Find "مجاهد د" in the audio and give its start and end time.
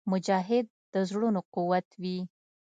0.11-0.95